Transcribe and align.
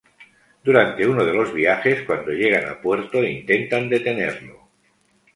Durante 0.63 1.05
uno 1.07 1.23
de 1.23 1.31
los 1.31 1.53
viajes, 1.53 2.01
cuando 2.07 2.31
llegan 2.31 2.67
a 2.67 2.81
puerto, 2.81 3.23
intentan 3.23 3.87
detenerlo. 3.87 4.67